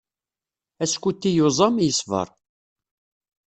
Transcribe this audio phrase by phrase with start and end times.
[0.83, 2.27] Askuti yuẓam, yesber.